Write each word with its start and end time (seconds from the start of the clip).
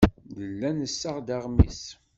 Nella 0.37 0.69
nessaɣ-d 0.71 1.29
aɣmis. 1.37 1.81